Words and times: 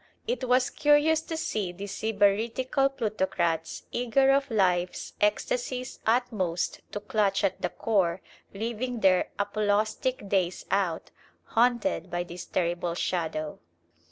It 0.27 0.45
was 0.45 0.71
curious 0.71 1.21
to 1.21 1.37
see 1.37 1.71
these 1.71 1.93
sybaritical 1.95 2.89
plutocrats, 2.97 3.83
eager 3.91 4.31
of 4.31 4.49
life's 4.49 5.13
"ecstasy's 5.21 5.99
utmost 6.07 6.81
to 6.93 6.99
clutch 6.99 7.43
at 7.43 7.61
the 7.61 7.69
core," 7.69 8.19
living 8.51 9.01
their 9.01 9.29
apolaustic 9.37 10.27
days 10.27 10.65
out, 10.71 11.11
haunted 11.43 12.09
by 12.09 12.23
this 12.23 12.45
terrible 12.47 12.95
shadow. 12.95 13.59